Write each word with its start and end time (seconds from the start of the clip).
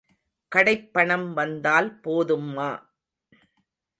கடைப் 0.51 0.93
பணம் 0.93 1.33
வந்தால் 1.33 1.99
போதும்மா. 2.03 2.69